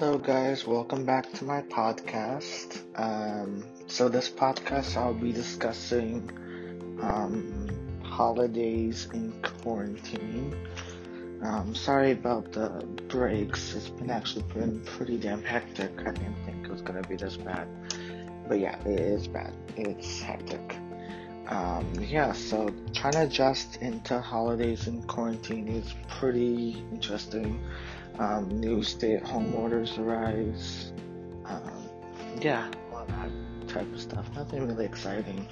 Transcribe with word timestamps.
Hello, 0.00 0.18
guys. 0.18 0.66
Welcome 0.66 1.06
back 1.06 1.32
to 1.34 1.44
my 1.44 1.62
podcast. 1.62 2.80
Um, 2.98 3.64
so, 3.86 4.08
this 4.08 4.28
podcast, 4.28 4.96
I'll 4.96 5.14
be 5.14 5.30
discussing 5.30 6.28
um, 7.00 8.00
holidays 8.02 9.08
in 9.14 9.32
quarantine. 9.40 10.52
Um, 11.42 11.76
sorry 11.76 12.10
about 12.10 12.50
the 12.50 12.84
breaks. 13.06 13.76
It's 13.76 13.88
been 13.88 14.10
actually 14.10 14.42
been 14.52 14.80
pretty 14.84 15.16
damn 15.16 15.44
hectic. 15.44 15.92
I 16.00 16.10
didn't 16.10 16.44
think 16.44 16.66
it 16.66 16.72
was 16.72 16.82
gonna 16.82 17.02
be 17.02 17.14
this 17.14 17.36
bad, 17.36 17.68
but 18.48 18.58
yeah, 18.58 18.76
it 18.80 18.98
is 18.98 19.28
bad. 19.28 19.54
It's 19.76 20.20
hectic. 20.20 20.76
Um, 21.46 21.88
yeah, 22.00 22.32
so 22.32 22.74
trying 22.94 23.12
to 23.12 23.22
adjust 23.24 23.76
into 23.76 24.20
holidays 24.20 24.88
in 24.88 25.04
quarantine 25.04 25.68
is 25.68 25.94
pretty 26.08 26.82
interesting 26.90 27.62
um, 28.18 28.48
new 28.48 28.82
stay-at-home 28.82 29.54
orders 29.54 29.98
arise. 29.98 30.92
Um, 31.44 31.88
yeah, 32.40 32.70
all 32.92 33.06
that 33.06 33.68
type 33.68 33.92
of 33.92 34.00
stuff. 34.00 34.26
Nothing 34.34 34.66
really 34.66 34.84
exciting. 34.84 35.48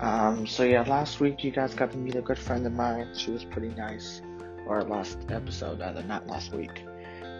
Um, 0.00 0.46
so 0.46 0.62
yeah, 0.62 0.82
last 0.82 1.20
week 1.20 1.42
you 1.42 1.50
guys 1.50 1.74
got 1.74 1.90
to 1.92 1.98
meet 1.98 2.14
a 2.14 2.22
good 2.22 2.38
friend 2.38 2.66
of 2.66 2.72
mine. 2.72 3.08
She 3.16 3.30
was 3.30 3.44
pretty 3.44 3.74
nice. 3.74 4.22
Or 4.66 4.82
last 4.82 5.18
episode, 5.30 5.80
rather, 5.80 6.02
not 6.02 6.26
last 6.26 6.52
week. 6.52 6.84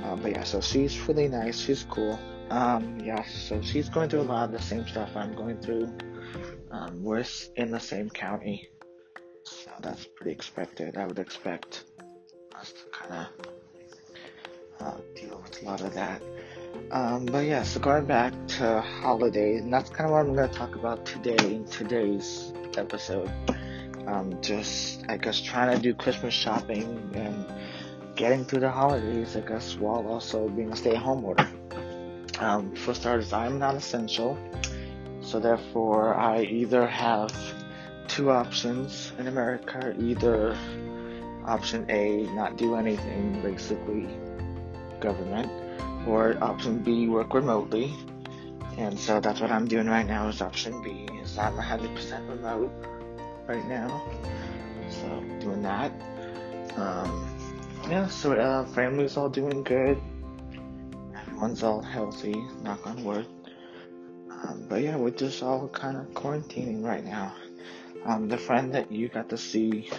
Um, 0.02 0.22
but 0.22 0.32
yeah, 0.32 0.44
so 0.44 0.60
she's 0.60 0.98
really 1.08 1.28
nice. 1.28 1.60
She's 1.60 1.84
cool. 1.84 2.18
Um, 2.50 2.98
yeah, 3.00 3.22
so 3.24 3.60
she's 3.60 3.88
going 3.88 4.08
through 4.08 4.22
a 4.22 4.22
lot 4.22 4.44
of 4.46 4.52
the 4.52 4.62
same 4.62 4.86
stuff 4.88 5.10
I'm 5.14 5.34
going 5.34 5.60
through. 5.60 5.92
Um, 6.70 7.02
we're 7.02 7.24
in 7.56 7.70
the 7.70 7.80
same 7.80 8.08
county, 8.10 8.68
so 9.42 9.70
that's 9.80 10.06
pretty 10.16 10.32
expected. 10.32 10.96
I 10.96 11.06
would 11.06 11.18
expect 11.18 11.84
us 12.58 12.72
to 12.72 12.84
kind 12.90 13.26
of 13.26 13.57
uh, 14.80 14.96
deal 15.14 15.40
with 15.42 15.62
a 15.62 15.64
lot 15.64 15.80
of 15.80 15.94
that. 15.94 16.22
Um, 16.90 17.26
but 17.26 17.44
yeah, 17.44 17.62
so 17.62 17.80
going 17.80 18.06
back 18.06 18.32
to 18.58 18.80
holidays, 18.80 19.62
and 19.62 19.72
that's 19.72 19.90
kind 19.90 20.06
of 20.06 20.12
what 20.12 20.20
I'm 20.20 20.34
going 20.34 20.48
to 20.48 20.54
talk 20.54 20.74
about 20.74 21.04
today 21.04 21.54
in 21.54 21.64
today's 21.66 22.52
episode. 22.76 23.30
Um, 24.06 24.40
just, 24.40 25.04
I 25.08 25.18
guess, 25.18 25.40
trying 25.40 25.76
to 25.76 25.82
do 25.82 25.92
Christmas 25.92 26.32
shopping 26.32 27.10
and 27.14 27.44
getting 28.16 28.44
through 28.44 28.60
the 28.60 28.70
holidays, 28.70 29.36
I 29.36 29.40
guess, 29.40 29.76
while 29.76 30.06
also 30.08 30.48
being 30.48 30.72
a 30.72 30.76
stay 30.76 30.94
at 30.94 31.02
home 31.02 31.24
order. 31.24 31.46
Um, 32.38 32.74
for 32.74 32.94
starters, 32.94 33.32
I'm 33.32 33.58
not 33.58 33.74
essential, 33.74 34.38
so 35.20 35.40
therefore, 35.40 36.14
I 36.14 36.42
either 36.42 36.86
have 36.86 37.34
two 38.06 38.30
options 38.30 39.12
in 39.18 39.26
America 39.26 39.94
either 39.98 40.56
option 41.44 41.84
A, 41.90 42.22
not 42.34 42.56
do 42.56 42.76
anything, 42.76 43.42
basically 43.42 44.08
government, 45.00 45.50
or 46.06 46.36
option 46.42 46.78
B, 46.78 47.08
work 47.08 47.34
remotely. 47.34 47.94
And 48.76 48.98
so 48.98 49.20
that's 49.20 49.40
what 49.40 49.50
I'm 49.50 49.66
doing 49.66 49.88
right 49.88 50.06
now 50.06 50.28
is 50.28 50.40
option 50.40 50.82
B, 50.82 51.08
is 51.20 51.36
I'm 51.36 51.56
100% 51.56 52.28
remote 52.28 52.70
right 53.48 53.66
now. 53.66 54.04
So 54.88 55.20
doing 55.40 55.62
that. 55.62 55.92
Um, 56.76 57.26
yeah, 57.90 58.06
so 58.06 58.32
uh, 58.32 58.64
family's 58.66 59.16
all 59.16 59.28
doing 59.28 59.64
good. 59.64 60.00
Everyone's 61.16 61.62
all 61.62 61.82
healthy, 61.82 62.36
knock 62.62 62.86
on 62.86 63.02
wood. 63.02 63.26
Um, 64.30 64.66
but 64.68 64.82
yeah, 64.82 64.96
we're 64.96 65.10
just 65.10 65.42
all 65.42 65.68
kind 65.68 65.96
of 65.96 66.06
quarantining 66.14 66.84
right 66.84 67.04
now. 67.04 67.34
Um, 68.04 68.28
the 68.28 68.38
friend 68.38 68.74
that 68.74 68.92
you 68.92 69.08
got 69.08 69.28
to 69.30 69.36
see 69.36 69.90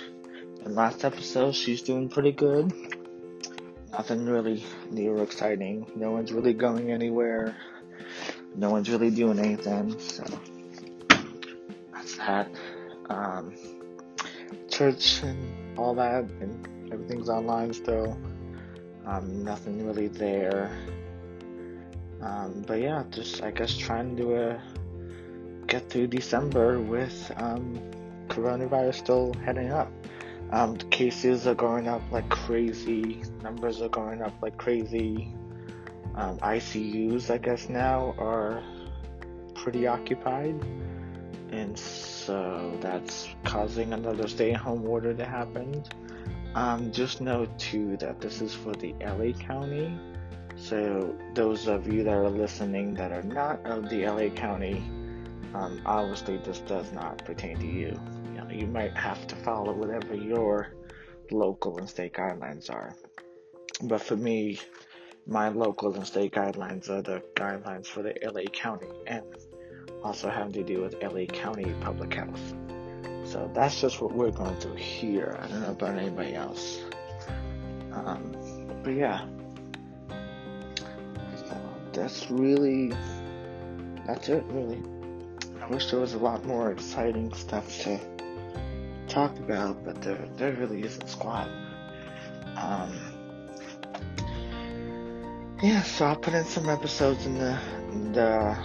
in 0.66 0.76
last 0.76 1.04
episode, 1.04 1.56
she's 1.56 1.82
doing 1.82 2.08
pretty 2.08 2.32
good 2.32 2.72
nothing 4.00 4.26
really 4.26 4.64
new 4.92 5.12
or 5.12 5.24
exciting. 5.24 5.86
No 5.94 6.12
one's 6.12 6.32
really 6.32 6.54
going 6.54 6.90
anywhere. 6.90 7.54
No 8.56 8.72
one's 8.72 8.90
really 8.90 9.12
doing 9.12 9.40
anything. 9.40 10.00
So 10.00 10.24
that's 11.92 12.16
that. 12.16 12.48
Um, 13.10 13.54
church 14.70 15.22
and 15.22 15.78
all 15.78 15.94
that, 15.96 16.24
and 16.40 16.94
everything's 16.94 17.28
online 17.28 17.74
still. 17.74 18.18
Um, 19.06 19.44
nothing 19.44 19.86
really 19.86 20.08
there. 20.08 20.72
Um, 22.22 22.64
but 22.66 22.80
yeah, 22.80 23.04
just 23.10 23.44
I 23.44 23.52
guess 23.52 23.76
trying 23.76 24.16
to 24.16 24.34
uh, 24.34 24.60
get 25.68 25.90
through 25.90 26.08
December 26.08 26.80
with 26.80 27.34
um, 27.36 27.78
coronavirus 28.30 28.96
still 28.96 29.34
heading 29.44 29.74
up. 29.74 29.92
Um, 30.52 30.78
cases 30.78 31.46
are 31.46 31.56
going 31.56 31.88
up 31.88 32.02
like 32.12 32.28
crazy. 32.30 33.22
Numbers 33.44 33.82
are 33.82 33.90
going 33.90 34.22
up 34.22 34.34
like 34.42 34.58
crazy. 34.58 35.32
Um, 36.16 36.40
ICUs, 36.40 37.30
I 37.30 37.38
guess 37.38 37.70
now, 37.70 38.16
are 38.18 38.64
pretty 39.54 39.86
occupied, 39.86 40.56
and 41.52 41.78
so 41.78 42.76
that's 42.82 43.30
causing 43.44 43.94
another 43.94 44.28
stay-at-home 44.28 44.88
order 44.88 45.14
to 45.14 45.26
happen. 45.26 45.84
Um, 46.56 46.92
just 46.92 47.22
know 47.22 47.48
too 47.60 47.96
that 47.98 48.20
this 48.20 48.42
is 48.42 48.56
for 48.56 48.74
the 48.74 48.96
LA 49.02 49.34
County. 49.34 49.98
So 50.56 51.16
those 51.36 51.68
of 51.68 51.88
you 51.88 52.04
that 52.04 52.14
are 52.14 52.30
listening 52.30 52.96
that 52.96 53.12
are 53.12 53.24
not 53.24 53.64
of 53.66 53.88
the 53.88 54.08
LA 54.08 54.30
County, 54.30 54.84
um, 55.54 55.80
obviously 55.86 56.38
this 56.38 56.60
does 56.60 56.92
not 56.92 57.24
pertain 57.24 57.60
to 57.60 57.68
you 57.68 58.00
you 58.54 58.68
might 58.68 58.96
have 58.96 59.28
to 59.28 59.36
follow 59.36 59.74
whatever 59.74 60.16
your 60.16 60.74
local 61.32 61.78
and 61.78 61.90
state 61.90 62.14
guidelines 62.14 62.70
are. 62.70 62.96
But 63.84 64.02
for 64.02 64.16
me, 64.16 64.60
my 65.28 65.50
local 65.50 65.94
and 65.94 66.06
state 66.06 66.34
guidelines 66.34 66.90
are 66.90 67.02
the 67.02 67.22
guidelines 67.36 67.86
for 67.86 68.02
the 68.02 68.16
LA 68.24 68.44
County 68.52 68.88
and 69.08 69.24
also 70.04 70.30
having 70.30 70.54
to 70.54 70.64
do 70.64 70.82
with 70.82 70.96
LA 71.02 71.26
County 71.26 71.74
Public 71.82 72.14
Health. 72.14 72.54
So 73.26 73.50
that's 73.54 73.80
just 73.80 74.02
what 74.02 74.14
we're 74.14 74.32
going 74.32 74.56
through 74.56 74.76
here. 74.76 75.38
I 75.40 75.48
don't 75.48 75.62
know 75.62 75.72
about 75.72 75.98
anybody 75.98 76.34
else. 76.34 76.80
Um, 77.94 78.36
but 78.84 78.94
yeah. 78.94 79.26
So 81.36 81.62
that's 81.94 82.32
really, 82.32 82.94
that's 84.08 84.30
it 84.30 84.44
really. 84.48 84.82
I 85.62 85.68
wish 85.68 85.92
there 85.92 86.00
was 86.00 86.16
a 86.16 86.18
lot 86.18 86.44
more 86.46 86.72
exciting 86.72 87.32
stuff 87.34 87.68
to 87.84 88.00
talk 89.10 89.38
about, 89.38 89.84
but 89.84 90.02
there, 90.02 90.28
there 90.38 90.54
really 90.54 90.84
isn't 90.84 91.08
squat. 91.10 91.50
Um, 92.56 92.98
yeah, 95.62 95.82
so 95.84 96.06
I'll 96.06 96.16
put 96.16 96.34
in 96.34 96.46
some 96.46 96.70
episodes 96.70 97.26
in 97.26 97.38
the 97.38 97.60
the 98.14 98.58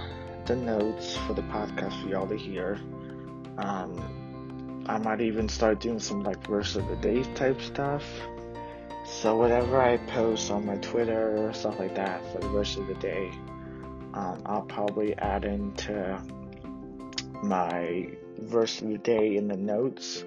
the 0.47 0.55
notes 0.55 1.17
for 1.17 1.33
the 1.33 1.43
podcast 1.43 2.01
for 2.03 2.09
y'all 2.09 2.29
to 2.29 2.37
hear. 2.37 2.79
Um, 3.59 4.85
I 4.87 4.99
might 4.99 5.21
even 5.21 5.49
start 5.49 5.81
doing 5.81 5.99
some 5.99 6.23
like 6.23 6.47
verse 6.47 6.77
of 6.77 6.87
the 6.89 6.97
day 6.97 7.23
type 7.35 7.61
stuff. 7.61 8.05
So 9.07 9.37
whatever 9.37 9.81
I 9.81 9.97
post 9.97 10.51
on 10.51 10.67
my 10.67 10.77
Twitter 10.77 11.37
or 11.37 11.53
stuff 11.53 11.79
like 11.79 11.95
that 11.95 12.25
for 12.33 12.39
the 12.39 12.49
verse 12.49 12.77
of 12.77 12.87
the 12.87 12.95
day, 12.95 13.31
um, 14.15 14.43
I'll 14.47 14.63
probably 14.63 15.17
add 15.19 15.45
into 15.45 16.21
my 17.43 18.09
verse 18.39 18.81
of 18.81 18.89
the 18.89 18.99
day 18.99 19.37
in 19.37 19.49
the 19.49 19.57
notes 19.57 20.25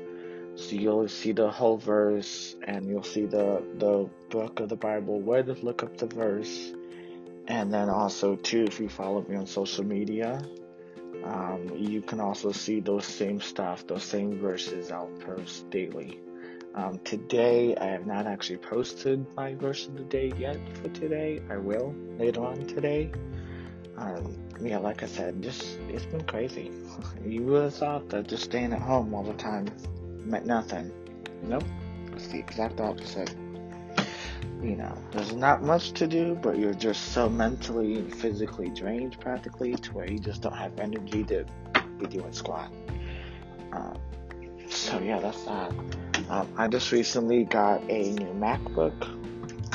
so 0.58 0.76
you'll 0.76 1.08
see 1.08 1.34
the 1.34 1.50
whole 1.52 1.78
verse 1.78 2.56
and 2.66 2.88
you'll 2.88 3.04
see 3.04 3.26
the, 3.26 3.64
the 3.78 4.10
book 4.30 4.60
of 4.60 4.70
the 4.70 4.76
Bible, 4.76 5.20
where 5.20 5.44
to 5.44 5.54
look 5.54 5.84
up 5.84 5.98
the 5.98 6.08
verse. 6.08 6.74
And 7.48 7.72
then 7.72 7.90
also 7.90 8.36
too, 8.36 8.64
if 8.64 8.80
you 8.80 8.90
follow 8.90 9.24
me 9.28 9.36
on 9.36 9.46
social 9.46 9.86
media, 9.86 10.42
um, 11.24 11.72
you 11.76 12.02
can 12.02 12.20
also 12.20 12.52
see 12.52 12.80
those 12.80 13.06
same 13.06 13.40
stuff, 13.40 13.86
those 13.86 14.04
same 14.04 14.40
verses 14.40 14.92
I'll 14.92 15.12
post 15.26 15.70
daily. 15.70 16.20
Um, 16.74 17.00
today, 17.04 17.76
I 17.76 17.86
have 17.86 18.08
not 18.08 18.26
actually 18.26 18.58
posted 18.58 19.26
my 19.36 19.54
verse 19.54 19.88
of 19.88 19.96
the 19.96 20.04
day 20.04 20.34
yet 20.38 20.58
for 20.78 20.90
today. 20.90 21.42
I 21.52 21.58
will 21.58 21.96
later 22.18 22.44
on 22.44 22.66
today. 22.66 23.12
Um, 23.96 24.36
yeah, 24.60 24.78
like 24.80 25.04
I 25.04 25.08
said, 25.08 25.42
just 25.42 25.80
it's 25.90 26.06
been 26.06 26.24
crazy. 26.24 26.72
you 27.26 27.44
would 27.44 27.64
have 27.64 27.76
thought 27.76 28.10
that 28.10 28.28
just 28.28 28.44
staying 28.44 28.74
at 28.74 28.82
home 28.82 29.14
all 29.14 29.24
the 29.24 29.34
time 29.34 29.68
meant 30.28 30.46
nothing. 30.46 30.92
Nope, 31.44 31.64
it's 32.14 32.28
the 32.28 32.40
exact 32.40 32.80
opposite. 32.80 33.34
You 34.62 34.76
know, 34.76 34.98
there's 35.12 35.34
not 35.34 35.62
much 35.62 35.92
to 35.94 36.08
do, 36.08 36.36
but 36.42 36.58
you're 36.58 36.74
just 36.74 37.12
so 37.14 37.30
mentally 37.30 38.00
and 38.00 38.16
physically 38.16 38.70
drained 38.70 39.20
practically 39.20 39.76
to 39.76 39.94
where 39.94 40.10
you 40.10 40.20
just 40.20 40.42
don't 40.42 40.56
have 40.56 40.80
energy 40.80 41.24
to 41.26 41.46
be 42.00 42.08
doing 42.08 42.34
squat. 42.34 42.72
Um, 43.72 44.00
so 44.68 45.00
yeah, 45.00 45.20
that's 45.20 45.44
that. 45.44 45.72
Um, 46.30 46.48
I 46.58 46.68
just 46.68 46.92
recently 46.92 47.44
got 47.44 47.82
a 47.90 48.12
new 48.12 48.34
MacBook, 48.34 49.00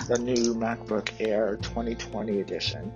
the 0.08 0.18
new 0.18 0.54
MacBook 0.54 1.10
Air 1.20 1.56
2020 1.62 2.40
edition. 2.40 2.92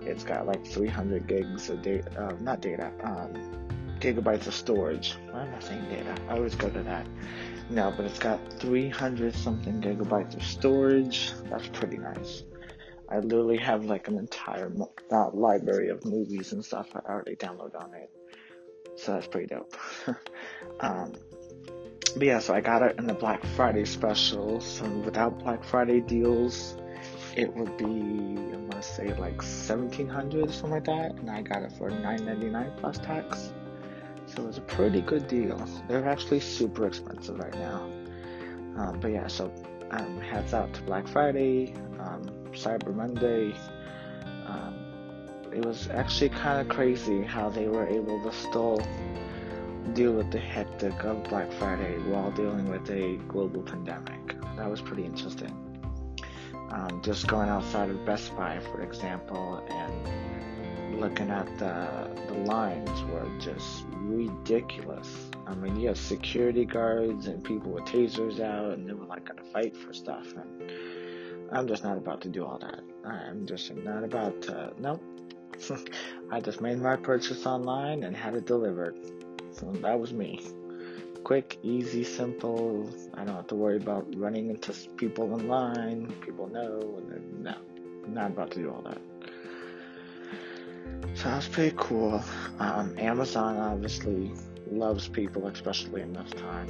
It's 0.00 0.24
got 0.24 0.46
like 0.46 0.66
300 0.66 1.26
gigs 1.26 1.68
of 1.68 1.82
data, 1.82 2.10
uh, 2.20 2.32
not 2.40 2.60
data, 2.60 2.90
um, 3.04 3.67
gigabytes 4.00 4.46
of 4.46 4.54
storage. 4.54 5.16
Why 5.30 5.46
am 5.46 5.54
I 5.54 5.60
saying 5.60 5.88
data? 5.88 6.14
I 6.28 6.36
always 6.36 6.54
go 6.54 6.68
to 6.70 6.82
that. 6.82 7.06
No, 7.70 7.92
but 7.96 8.06
it's 8.06 8.18
got 8.18 8.40
300 8.54 9.34
something 9.34 9.80
gigabytes 9.80 10.36
of 10.36 10.42
storage. 10.42 11.32
That's 11.50 11.68
pretty 11.68 11.98
nice. 11.98 12.44
I 13.10 13.18
literally 13.20 13.58
have 13.58 13.84
like 13.84 14.08
an 14.08 14.18
entire 14.18 14.70
uh, 15.10 15.30
library 15.30 15.88
of 15.88 16.04
movies 16.04 16.52
and 16.52 16.64
stuff 16.64 16.88
I 16.94 17.00
already 17.00 17.36
downloaded 17.36 17.80
on 17.80 17.94
it. 17.94 18.10
So 18.96 19.12
that's 19.12 19.26
pretty 19.26 19.46
dope. 19.46 19.74
um, 20.80 21.14
but 22.16 22.22
yeah, 22.22 22.38
so 22.38 22.54
I 22.54 22.60
got 22.60 22.82
it 22.82 22.98
in 22.98 23.06
the 23.06 23.14
Black 23.14 23.44
Friday 23.44 23.84
special. 23.84 24.60
So 24.60 24.88
without 24.88 25.38
Black 25.38 25.62
Friday 25.62 26.00
deals, 26.00 26.76
it 27.36 27.54
would 27.54 27.76
be 27.76 27.84
I 27.84 28.56
want 28.56 28.72
to 28.72 28.82
say 28.82 29.14
like 29.14 29.40
seventeen 29.42 30.08
hundred 30.08 30.48
or 30.48 30.52
something 30.52 30.70
like 30.70 30.84
that, 30.84 31.12
and 31.12 31.30
I 31.30 31.42
got 31.42 31.62
it 31.62 31.72
for 31.72 31.90
nine 31.90 32.24
ninety 32.24 32.48
nine 32.48 32.72
plus 32.78 32.98
tax. 32.98 33.52
It 34.38 34.46
was 34.46 34.58
a 34.58 34.62
pretty 34.62 35.00
good 35.00 35.26
deal. 35.26 35.62
They're 35.88 36.08
actually 36.08 36.40
super 36.40 36.86
expensive 36.86 37.38
right 37.38 37.54
now. 37.54 37.90
Um, 38.76 39.00
but 39.00 39.10
yeah, 39.10 39.26
so 39.26 39.52
um, 39.90 40.20
heads 40.20 40.54
out 40.54 40.72
to 40.74 40.82
Black 40.82 41.08
Friday, 41.08 41.74
um, 41.98 42.30
Cyber 42.52 42.94
Monday. 42.94 43.52
Um, 44.46 44.78
it 45.52 45.64
was 45.64 45.88
actually 45.88 46.28
kind 46.28 46.60
of 46.60 46.68
crazy 46.68 47.22
how 47.22 47.48
they 47.48 47.66
were 47.66 47.86
able 47.88 48.22
to 48.22 48.32
still 48.32 48.80
deal 49.94 50.12
with 50.12 50.30
the 50.30 50.38
hectic 50.38 51.04
of 51.04 51.24
Black 51.24 51.50
Friday 51.54 51.98
while 52.04 52.30
dealing 52.30 52.70
with 52.70 52.88
a 52.90 53.16
global 53.26 53.62
pandemic. 53.62 54.36
That 54.56 54.70
was 54.70 54.80
pretty 54.80 55.04
interesting. 55.04 55.52
Um, 56.70 57.00
just 57.02 57.26
going 57.26 57.48
outside 57.48 57.90
of 57.90 58.04
Best 58.04 58.36
Buy, 58.36 58.60
for 58.60 58.82
example, 58.82 59.66
and 59.68 60.57
looking 60.98 61.30
at 61.30 61.46
the, 61.58 62.10
the 62.26 62.34
lines 62.34 63.02
were 63.04 63.28
just 63.38 63.84
ridiculous. 63.92 65.30
I 65.46 65.54
mean, 65.54 65.78
you 65.78 65.88
have 65.88 65.98
security 65.98 66.64
guards 66.64 67.26
and 67.26 67.42
people 67.42 67.72
with 67.72 67.84
tasers 67.84 68.40
out, 68.40 68.72
and 68.72 68.88
they 68.88 68.92
were 68.92 69.06
like 69.06 69.24
gonna 69.24 69.44
fight 69.52 69.76
for 69.76 69.92
stuff. 69.92 70.26
And 70.34 70.72
I'm 71.52 71.66
just 71.68 71.84
not 71.84 71.96
about 71.96 72.20
to 72.22 72.28
do 72.28 72.44
all 72.44 72.58
that. 72.58 72.80
I'm 73.04 73.46
just 73.46 73.74
not 73.74 74.04
about 74.04 74.42
to. 74.42 74.72
Nope. 74.78 75.02
I 76.30 76.40
just 76.40 76.60
made 76.60 76.80
my 76.80 76.96
purchase 76.96 77.46
online 77.46 78.04
and 78.04 78.16
had 78.16 78.34
it 78.34 78.46
delivered. 78.46 78.96
So 79.52 79.72
that 79.82 79.98
was 79.98 80.12
me. 80.12 80.40
Quick, 81.24 81.58
easy, 81.62 82.04
simple. 82.04 82.88
I 83.14 83.24
don't 83.24 83.34
have 83.34 83.48
to 83.48 83.54
worry 83.54 83.76
about 83.76 84.06
running 84.16 84.50
into 84.50 84.72
people 84.96 85.38
in 85.38 85.48
line. 85.48 86.12
People 86.20 86.48
know. 86.48 87.02
No, 87.38 87.54
not 88.06 88.30
about 88.30 88.50
to 88.52 88.60
do 88.60 88.70
all 88.70 88.82
that. 88.82 89.00
So 91.18 91.24
that's 91.24 91.48
pretty 91.48 91.74
cool. 91.76 92.22
Um, 92.60 92.94
Amazon 92.96 93.56
obviously 93.56 94.30
loves 94.70 95.08
people, 95.08 95.48
especially 95.48 96.02
in 96.02 96.12
this 96.12 96.30
time. 96.30 96.68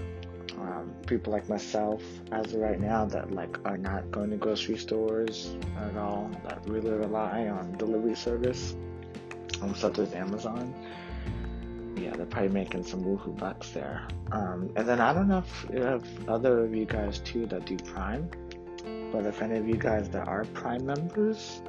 Um, 0.58 0.90
people 1.06 1.34
like 1.34 1.50
myself, 1.50 2.02
as 2.32 2.54
of 2.54 2.60
right 2.60 2.80
now, 2.80 3.04
that 3.04 3.30
like 3.30 3.58
are 3.66 3.76
not 3.76 4.10
going 4.10 4.30
to 4.30 4.38
grocery 4.38 4.78
stores 4.78 5.54
at 5.76 5.98
all, 5.98 6.30
that 6.44 6.66
really 6.66 6.90
rely 6.90 7.48
on 7.48 7.76
delivery 7.76 8.14
service, 8.14 8.74
um, 9.60 9.74
such 9.74 9.98
as 9.98 10.14
Amazon. 10.14 10.74
Yeah, 11.98 12.16
they're 12.16 12.24
probably 12.24 12.48
making 12.48 12.84
some 12.84 13.04
woohoo 13.04 13.38
bucks 13.38 13.68
there. 13.72 14.08
Um, 14.32 14.70
and 14.76 14.88
then 14.88 14.98
I 14.98 15.12
don't 15.12 15.28
know 15.28 15.44
if, 15.44 15.70
if 15.70 16.28
other 16.28 16.64
of 16.64 16.74
you 16.74 16.86
guys 16.86 17.18
too 17.18 17.44
that 17.48 17.66
do 17.66 17.76
Prime, 17.76 18.30
but 19.12 19.26
if 19.26 19.42
any 19.42 19.58
of 19.58 19.68
you 19.68 19.76
guys 19.76 20.08
that 20.08 20.26
are 20.26 20.46
Prime 20.54 20.86
members, 20.86 21.60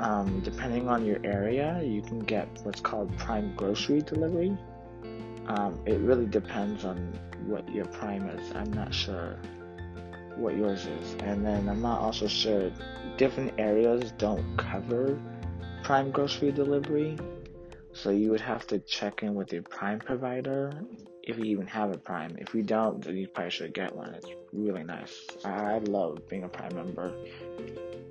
um, 0.00 0.40
depending 0.40 0.88
on 0.88 1.04
your 1.04 1.18
area, 1.24 1.82
you 1.84 2.00
can 2.00 2.20
get 2.20 2.48
what's 2.62 2.80
called 2.80 3.14
Prime 3.18 3.54
Grocery 3.54 4.00
Delivery. 4.00 4.56
Um, 5.46 5.78
it 5.84 5.98
really 6.00 6.26
depends 6.26 6.84
on 6.84 6.96
what 7.46 7.68
your 7.72 7.84
Prime 7.84 8.26
is. 8.30 8.52
I'm 8.54 8.72
not 8.72 8.94
sure 8.94 9.38
what 10.36 10.56
yours 10.56 10.86
is. 10.86 11.14
And 11.20 11.44
then 11.44 11.68
I'm 11.68 11.82
not 11.82 12.00
also 12.00 12.26
sure, 12.26 12.70
different 13.18 13.52
areas 13.58 14.12
don't 14.12 14.56
cover 14.56 15.20
Prime 15.82 16.10
Grocery 16.10 16.50
Delivery. 16.50 17.18
So 17.92 18.10
you 18.10 18.30
would 18.30 18.40
have 18.40 18.66
to 18.68 18.78
check 18.78 19.22
in 19.22 19.34
with 19.34 19.52
your 19.52 19.62
Prime 19.62 19.98
provider 19.98 20.72
if 21.22 21.36
you 21.36 21.44
even 21.44 21.66
have 21.66 21.92
a 21.92 21.98
Prime. 21.98 22.36
If 22.38 22.54
you 22.54 22.62
don't, 22.62 23.04
then 23.04 23.16
you 23.16 23.28
probably 23.28 23.50
should 23.50 23.74
get 23.74 23.94
one. 23.94 24.14
It's 24.14 24.30
really 24.52 24.84
nice. 24.84 25.26
I 25.44 25.78
love 25.78 26.26
being 26.28 26.44
a 26.44 26.48
Prime 26.48 26.74
member. 26.74 27.12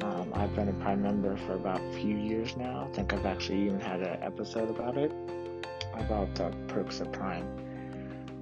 Um, 0.02 0.32
I've 0.34 0.56
been 0.56 0.70
a 0.70 0.74
Prime 0.74 1.02
member 1.02 1.36
for 1.38 1.56
about 1.56 1.82
a 1.82 1.92
few 1.94 2.16
years 2.16 2.56
now. 2.56 2.88
I 2.90 2.96
think 2.96 3.14
I've 3.14 3.26
actually 3.26 3.66
even 3.66 3.82
had 3.82 4.02
an 4.02 4.24
episode 4.24 4.70
about 4.70 4.98
it, 4.98 5.12
about 5.94 6.34
the 6.36 6.54
perks 6.68 7.02
of 7.02 7.12
Prime. 7.12 7.46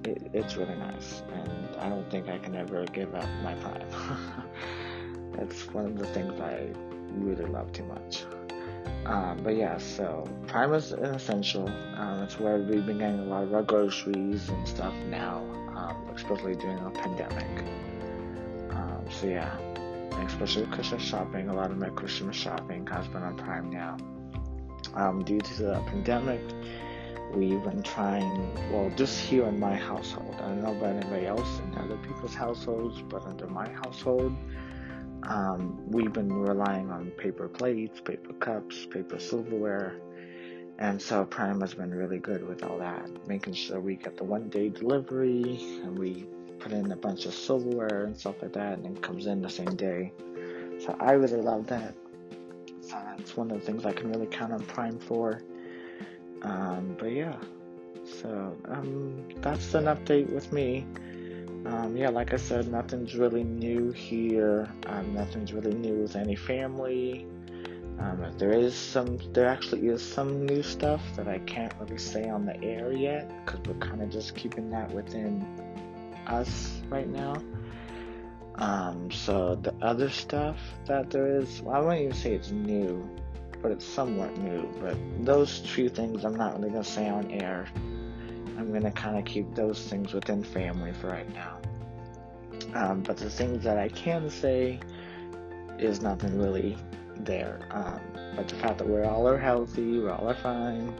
It, 0.04 0.30
it's 0.32 0.56
really 0.56 0.76
nice, 0.76 1.22
and 1.32 1.76
I 1.78 1.88
don't 1.88 2.08
think 2.10 2.28
I 2.28 2.38
can 2.38 2.54
ever 2.54 2.84
give 2.86 3.12
up 3.14 3.28
my 3.42 3.54
Prime. 3.56 3.88
it's 5.38 5.66
one 5.72 5.86
of 5.86 5.98
the 5.98 6.06
things 6.06 6.40
I 6.40 6.68
really 7.10 7.46
love 7.46 7.72
too 7.72 7.84
much. 7.84 8.24
Um, 9.04 9.40
but 9.42 9.56
yeah, 9.56 9.78
so 9.78 10.28
Prime 10.46 10.72
is 10.74 10.92
an 10.92 11.06
essential. 11.06 11.68
Um, 11.96 12.22
it's 12.22 12.38
where 12.38 12.58
we've 12.58 12.86
been 12.86 12.98
getting 12.98 13.20
a 13.20 13.24
lot 13.24 13.42
of 13.42 13.52
our 13.52 13.62
groceries 13.62 14.48
and 14.48 14.68
stuff 14.68 14.94
now, 15.08 15.38
um, 15.74 16.06
especially 16.14 16.54
during 16.54 16.78
a 16.78 16.90
pandemic. 16.90 17.64
Um, 18.70 19.04
so 19.10 19.26
yeah, 19.26 19.56
especially 20.26 20.66
Christmas 20.66 21.02
shopping. 21.02 21.48
A 21.48 21.54
lot 21.54 21.70
of 21.70 21.78
my 21.78 21.88
Christmas 21.90 22.36
shopping 22.36 22.86
has 22.86 23.06
been 23.08 23.22
on 23.22 23.36
Prime 23.36 23.70
now. 23.70 23.96
Um, 24.94 25.22
due 25.24 25.40
to 25.40 25.62
the 25.62 25.82
pandemic, 25.86 26.40
we've 27.34 27.62
been 27.62 27.82
trying, 27.82 28.54
well, 28.72 28.90
just 28.96 29.20
here 29.20 29.46
in 29.46 29.58
my 29.58 29.74
household. 29.74 30.34
I 30.38 30.48
don't 30.48 30.62
know 30.62 30.72
about 30.72 30.96
anybody 30.96 31.26
else 31.26 31.60
in 31.60 31.78
other 31.78 31.96
people's 31.98 32.34
households, 32.34 33.02
but 33.02 33.24
under 33.26 33.46
my 33.46 33.68
household, 33.68 34.34
um, 35.24 35.80
we've 35.90 36.12
been 36.12 36.32
relying 36.32 36.90
on 36.90 37.10
paper 37.12 37.48
plates, 37.48 38.00
paper 38.00 38.32
cups, 38.34 38.86
paper 38.86 39.18
silverware, 39.18 40.00
and 40.78 41.02
so 41.02 41.24
Prime 41.24 41.60
has 41.60 41.74
been 41.74 41.92
really 41.92 42.18
good 42.18 42.46
with 42.46 42.62
all 42.62 42.78
that, 42.78 43.26
making 43.26 43.54
sure 43.54 43.80
we 43.80 43.96
get 43.96 44.16
the 44.16 44.22
one 44.24 44.48
day 44.48 44.68
delivery 44.68 45.58
and 45.82 45.98
we 45.98 46.28
put 46.58 46.72
in 46.72 46.90
a 46.92 46.96
bunch 46.96 47.26
of 47.26 47.34
silverware 47.34 48.04
and 48.04 48.16
stuff 48.16 48.36
like 48.42 48.52
that, 48.52 48.78
and 48.78 48.96
it 48.96 49.02
comes 49.02 49.26
in 49.26 49.42
the 49.42 49.50
same 49.50 49.74
day. 49.76 50.12
So 50.80 50.96
I 51.00 51.12
really 51.12 51.40
love 51.40 51.66
that. 51.68 51.94
So 52.80 52.96
that's 53.16 53.36
one 53.36 53.50
of 53.50 53.60
the 53.60 53.66
things 53.66 53.84
I 53.84 53.92
can 53.92 54.10
really 54.10 54.26
count 54.26 54.52
on 54.52 54.64
Prime 54.64 54.98
for. 54.98 55.42
Um, 56.42 56.96
but 56.98 57.12
yeah, 57.12 57.36
so 58.04 58.56
um, 58.66 59.24
that's 59.40 59.74
an 59.74 59.84
update 59.84 60.30
with 60.30 60.52
me. 60.52 60.86
Um, 61.66 61.96
yeah, 61.96 62.08
like 62.08 62.32
I 62.32 62.36
said, 62.36 62.68
nothing's 62.68 63.16
really 63.16 63.44
new 63.44 63.90
here. 63.90 64.68
Um, 64.86 65.12
nothing's 65.14 65.52
really 65.52 65.74
new 65.74 66.02
with 66.02 66.16
any 66.16 66.36
family. 66.36 67.26
Um, 67.98 68.24
there 68.38 68.52
is 68.52 68.76
some, 68.76 69.18
there 69.32 69.48
actually 69.48 69.88
is 69.88 70.00
some 70.00 70.46
new 70.46 70.62
stuff 70.62 71.02
that 71.16 71.26
I 71.26 71.38
can't 71.40 71.72
really 71.80 71.98
say 71.98 72.28
on 72.28 72.46
the 72.46 72.62
air 72.62 72.92
yet 72.92 73.28
because 73.44 73.60
we're 73.66 73.80
kind 73.80 74.00
of 74.00 74.08
just 74.08 74.36
keeping 74.36 74.70
that 74.70 74.88
within 74.92 75.44
us 76.28 76.80
right 76.88 77.08
now. 77.08 77.42
Um, 78.56 79.10
so 79.10 79.54
the 79.54 79.72
other 79.82 80.10
stuff 80.10 80.58
that 80.86 81.10
there 81.10 81.38
is, 81.38 81.62
well, 81.62 81.76
I 81.76 81.80
won't 81.80 82.00
even 82.00 82.14
say 82.14 82.34
it's 82.34 82.50
new, 82.50 83.08
but 83.62 83.70
it's 83.70 83.84
somewhat 83.84 84.36
new. 84.36 84.68
But 84.80 84.96
those 85.24 85.60
two 85.60 85.88
things 85.88 86.24
I'm 86.24 86.34
not 86.34 86.58
really 86.58 86.70
gonna 86.70 86.84
say 86.84 87.08
on 87.08 87.30
air. 87.30 87.66
I'm 88.58 88.72
gonna 88.72 88.90
kind 88.90 89.16
of 89.16 89.24
keep 89.24 89.54
those 89.54 89.80
things 89.86 90.12
within 90.12 90.42
family 90.42 90.92
for 90.92 91.08
right 91.08 91.32
now. 91.32 91.58
Um, 92.74 93.02
but 93.02 93.16
the 93.16 93.30
things 93.30 93.62
that 93.64 93.78
I 93.78 93.88
can 93.88 94.28
say 94.28 94.80
is 95.78 96.00
nothing 96.00 96.38
really 96.38 96.76
there. 97.20 97.60
Um, 97.70 98.00
but 98.34 98.48
the 98.48 98.56
fact 98.56 98.78
that 98.78 98.88
we're 98.88 99.04
all 99.04 99.28
are 99.28 99.38
healthy, 99.38 100.00
we're 100.00 100.10
all 100.10 100.28
are 100.28 100.34
fine. 100.34 100.92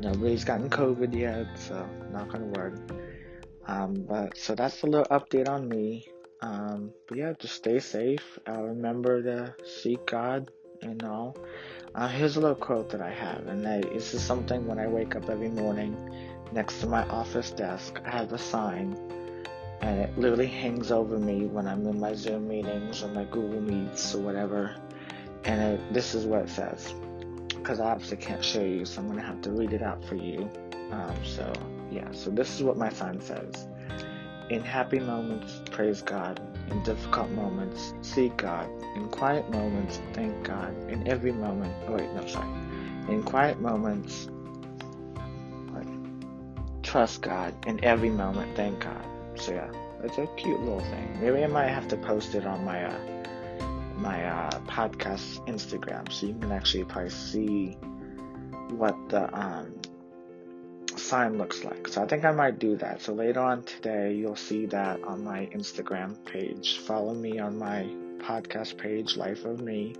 Nobody's 0.00 0.44
gotten 0.44 0.70
COVID 0.70 1.14
yet, 1.14 1.46
so 1.58 1.86
not 2.10 2.28
gonna 2.30 2.46
wood. 2.46 2.99
Um, 3.66 4.04
but 4.08 4.36
so 4.36 4.54
that's 4.54 4.82
a 4.82 4.86
little 4.86 5.06
update 5.06 5.48
on 5.48 5.68
me. 5.68 6.08
Um, 6.42 6.92
but 7.06 7.18
yeah, 7.18 7.32
just 7.38 7.54
stay 7.54 7.80
safe. 7.80 8.38
Uh, 8.48 8.62
remember 8.62 9.22
to 9.22 9.54
seek 9.64 10.06
God 10.06 10.50
and 10.82 11.02
all. 11.04 11.36
Uh, 11.94 12.08
here's 12.08 12.36
a 12.36 12.40
little 12.40 12.56
quote 12.56 12.88
that 12.90 13.02
I 13.02 13.10
have, 13.10 13.46
and 13.48 13.66
I, 13.66 13.80
this 13.80 14.14
is 14.14 14.22
something 14.22 14.66
when 14.66 14.78
I 14.78 14.86
wake 14.86 15.16
up 15.16 15.28
every 15.28 15.48
morning 15.48 15.96
next 16.52 16.80
to 16.80 16.86
my 16.86 17.02
office 17.08 17.50
desk. 17.50 18.00
I 18.06 18.10
have 18.10 18.32
a 18.32 18.38
sign, 18.38 18.96
and 19.80 20.00
it 20.00 20.16
literally 20.16 20.46
hangs 20.46 20.90
over 20.92 21.18
me 21.18 21.46
when 21.46 21.66
I'm 21.66 21.86
in 21.86 21.98
my 21.98 22.14
Zoom 22.14 22.48
meetings 22.48 23.02
or 23.02 23.08
my 23.08 23.24
Google 23.24 23.60
Meets 23.60 24.14
or 24.14 24.20
whatever. 24.20 24.74
And 25.44 25.60
it, 25.60 25.92
this 25.92 26.14
is 26.14 26.26
what 26.26 26.42
it 26.42 26.48
says, 26.48 26.94
because 27.48 27.80
I 27.80 27.90
obviously 27.90 28.18
can't 28.18 28.44
show 28.44 28.62
you, 28.62 28.84
so 28.84 29.00
I'm 29.00 29.08
gonna 29.08 29.22
have 29.22 29.42
to 29.42 29.50
read 29.50 29.72
it 29.72 29.82
out 29.82 30.04
for 30.04 30.14
you. 30.14 30.48
Um, 30.92 31.14
so 31.24 31.52
yeah, 31.90 32.10
so 32.12 32.30
this 32.30 32.54
is 32.54 32.62
what 32.62 32.76
my 32.76 32.88
sign 32.90 33.20
says. 33.20 33.66
In 34.50 34.62
happy 34.62 34.98
moments, 34.98 35.60
praise 35.70 36.02
God. 36.02 36.40
In 36.70 36.82
difficult 36.82 37.30
moments, 37.30 37.94
seek 38.02 38.36
God. 38.36 38.68
In 38.96 39.08
quiet 39.08 39.48
moments, 39.50 40.00
thank 40.12 40.42
God. 40.44 40.74
In 40.90 41.06
every 41.06 41.32
moment, 41.32 41.72
oh 41.88 41.94
wait, 41.94 42.10
no, 42.12 42.26
sorry. 42.26 42.48
In 43.08 43.22
quiet 43.22 43.60
moments, 43.60 44.28
trust 46.90 47.22
God. 47.22 47.54
In 47.68 47.82
every 47.84 48.10
moment, 48.10 48.56
thank 48.56 48.80
God. 48.80 49.04
So 49.36 49.52
yeah, 49.52 49.70
it's 50.02 50.18
a 50.18 50.26
cute 50.36 50.58
little 50.60 50.80
thing. 50.80 51.20
Maybe 51.20 51.44
I 51.44 51.46
might 51.46 51.68
have 51.68 51.86
to 51.88 51.96
post 51.96 52.34
it 52.34 52.44
on 52.44 52.64
my 52.64 52.84
uh, 52.84 52.98
my 53.96 54.24
uh, 54.24 54.50
podcast 54.66 55.46
Instagram, 55.46 56.10
so 56.10 56.26
you 56.26 56.34
can 56.34 56.50
actually 56.50 56.84
probably 56.84 57.10
see 57.10 57.76
what 58.70 58.96
the 59.08 59.32
um, 59.38 59.72
sign 61.10 61.38
looks 61.38 61.64
like. 61.64 61.88
So 61.88 62.02
I 62.02 62.06
think 62.06 62.24
I 62.24 62.30
might 62.30 62.58
do 62.58 62.76
that. 62.76 63.02
So 63.02 63.12
later 63.12 63.40
on 63.40 63.64
today, 63.64 64.14
you'll 64.14 64.42
see 64.50 64.66
that 64.66 65.02
on 65.02 65.24
my 65.24 65.40
Instagram 65.58 66.10
page. 66.24 66.78
Follow 66.78 67.14
me 67.14 67.40
on 67.40 67.58
my 67.58 67.80
podcast 68.18 68.78
page, 68.78 69.16
Life 69.16 69.44
of 69.44 69.60
Me. 69.60 69.96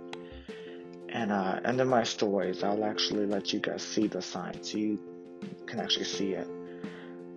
And 1.09 1.31
uh, 1.31 1.59
in 1.65 1.87
my 1.87 2.03
stories, 2.03 2.63
I'll 2.63 2.85
actually 2.85 3.25
let 3.25 3.51
you 3.51 3.59
guys 3.59 3.83
see 3.83 4.07
the 4.07 4.21
sign, 4.21 4.63
so 4.63 4.77
you 4.77 4.97
can 5.65 5.81
actually 5.81 6.05
see 6.05 6.31
it. 6.31 6.47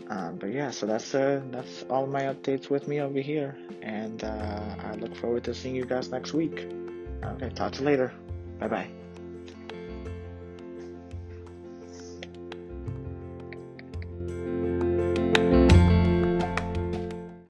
Um, 0.08 0.36
but 0.36 0.50
yeah, 0.52 0.70
so 0.70 0.86
that's 0.86 1.14
uh, 1.14 1.40
that's 1.50 1.84
all 1.90 2.06
my 2.06 2.24
updates 2.32 2.70
with 2.70 2.86
me 2.86 3.00
over 3.00 3.20
here, 3.20 3.56
and 3.82 4.22
uh, 4.22 4.60
I 4.88 4.94
look 4.94 5.16
forward 5.16 5.44
to 5.44 5.54
seeing 5.54 5.74
you 5.74 5.86
guys 5.86 6.10
next 6.10 6.34
week. 6.34 6.68
Okay, 7.24 7.48
talk 7.48 7.72
to 7.72 7.80
you 7.80 7.86
later. 7.86 8.12
Bye 8.60 8.68
bye. 8.68 9.03